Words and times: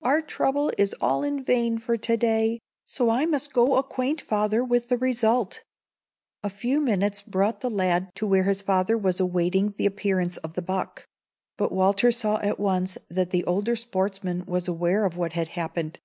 "Our 0.00 0.22
trouble 0.22 0.72
is 0.78 0.94
all 1.02 1.22
in 1.24 1.44
vain 1.44 1.76
for 1.76 1.98
to 1.98 2.16
day, 2.16 2.58
so 2.86 3.10
I 3.10 3.26
must 3.26 3.52
go 3.52 3.76
acquaint 3.76 4.18
father 4.22 4.64
with 4.64 4.88
the 4.88 4.96
result." 4.96 5.62
A 6.42 6.48
few 6.48 6.80
minutes 6.80 7.20
brought 7.20 7.60
the 7.60 7.68
lad 7.68 8.08
to 8.14 8.26
where 8.26 8.44
his 8.44 8.62
father 8.62 8.96
was 8.96 9.20
awaiting 9.20 9.74
the 9.76 9.84
appearance 9.84 10.38
of 10.38 10.54
the 10.54 10.62
buck; 10.62 11.04
but 11.58 11.70
Walter 11.70 12.10
saw 12.10 12.38
at 12.40 12.58
once 12.58 12.96
that 13.10 13.28
the 13.28 13.44
older 13.44 13.76
sportsman 13.76 14.46
was 14.46 14.68
aware 14.68 15.04
of 15.04 15.18
what 15.18 15.34
had 15.34 15.48
happened. 15.48 16.00